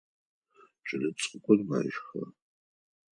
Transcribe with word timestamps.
Кӏэлэцӏыкӏур 0.85 1.59
мэщхы. 1.67 2.21